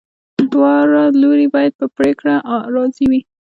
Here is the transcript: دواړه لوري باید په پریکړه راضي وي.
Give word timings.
دواړه 0.51 1.01
لوري 1.21 1.47
باید 1.55 1.73
په 1.79 1.85
پریکړه 1.97 2.35
راضي 2.75 3.05
وي. 3.11 3.21